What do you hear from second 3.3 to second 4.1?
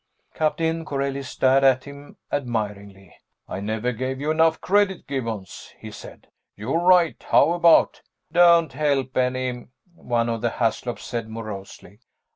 "I never